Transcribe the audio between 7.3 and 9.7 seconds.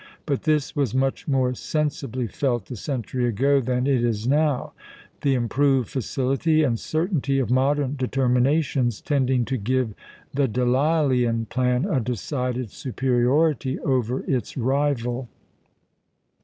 of modern determinations tending to